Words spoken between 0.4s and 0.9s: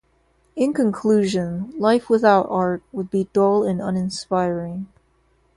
In